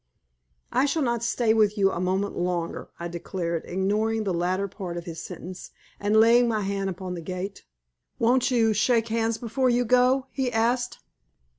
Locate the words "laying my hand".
6.19-6.89